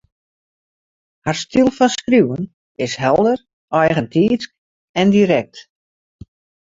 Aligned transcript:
Har 1.25 1.35
styl 1.41 1.69
fan 1.77 1.91
skriuwen 1.95 2.43
is 2.85 2.93
helder, 3.03 3.39
eigentiidsk 3.81 4.49
en 5.01 5.13
direkt 5.17 5.55